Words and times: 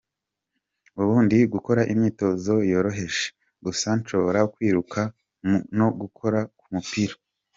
Ubu 1.01 1.15
ndi 1.25 1.37
gukora 1.53 1.81
imyitozo 1.93 2.53
yoroheje 2.71 3.25
gusa 3.65 3.87
nshobora 3.99 4.39
kwiruka 4.53 4.99
no 5.77 5.87
gukora 6.01 6.39
ku 6.59 6.65
mupira. 6.73 7.15